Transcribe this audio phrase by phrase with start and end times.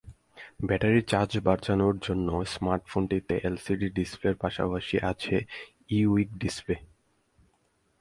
[0.67, 5.35] ব্যাটারির চার্জ বাঁচানোর জন্য স্মার্টফোনটিতে এলসিডি ডিসপ্লের পাশাপাশি আছে
[5.89, 6.75] ই-ইংক ডিসপ্লে।